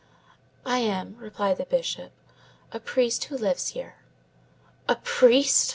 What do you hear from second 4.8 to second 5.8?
"A priest!"